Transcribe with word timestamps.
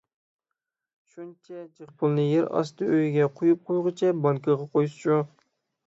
شۇنچە 1.11 1.59
جىق 1.81 1.93
پۇلنى 2.01 2.27
يەر 2.29 2.49
ئاستى 2.55 2.91
ئۆيىگە 2.91 3.31
قويۇپ 3.39 3.65
قويغۇچە 3.71 4.19
بانكىغا 4.27 4.71
قويسىچۇ؟ 4.77 5.25